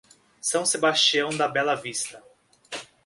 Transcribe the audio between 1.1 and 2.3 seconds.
da Bela Vista